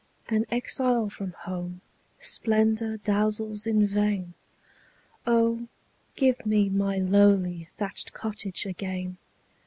[0.29, 1.81] An exile from home,
[2.19, 5.67] splendor dazzles in vain:O,
[6.15, 9.17] give me my lowly thatched cottage again!